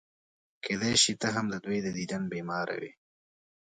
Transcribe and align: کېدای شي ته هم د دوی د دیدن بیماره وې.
کېدای 0.63 0.93
شي 1.03 1.13
ته 1.21 1.27
هم 1.35 1.45
د 1.49 1.55
دوی 1.65 1.79
د 1.83 1.87
دیدن 1.97 2.21
بیماره 2.33 2.73
وې. 2.81 2.91